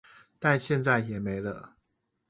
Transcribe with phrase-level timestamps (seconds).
[0.39, 1.75] 但現在也沒了